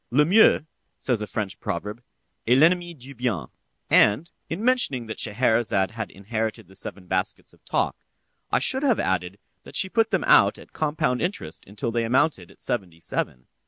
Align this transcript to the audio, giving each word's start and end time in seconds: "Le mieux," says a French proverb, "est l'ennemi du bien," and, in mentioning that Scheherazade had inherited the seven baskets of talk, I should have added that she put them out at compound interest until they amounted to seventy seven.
"Le 0.09 0.25
mieux," 0.25 0.65
says 0.97 1.21
a 1.21 1.27
French 1.27 1.59
proverb, 1.59 2.01
"est 2.47 2.57
l'ennemi 2.57 2.91
du 2.97 3.13
bien," 3.13 3.45
and, 3.87 4.31
in 4.49 4.65
mentioning 4.65 5.05
that 5.05 5.19
Scheherazade 5.19 5.91
had 5.91 6.09
inherited 6.09 6.67
the 6.67 6.75
seven 6.75 7.05
baskets 7.05 7.53
of 7.53 7.63
talk, 7.65 7.95
I 8.51 8.57
should 8.57 8.81
have 8.81 8.99
added 8.99 9.37
that 9.61 9.75
she 9.75 9.89
put 9.89 10.09
them 10.09 10.23
out 10.23 10.57
at 10.57 10.73
compound 10.73 11.21
interest 11.21 11.63
until 11.67 11.91
they 11.91 12.03
amounted 12.03 12.47
to 12.47 12.55
seventy 12.57 12.99
seven. 12.99 13.45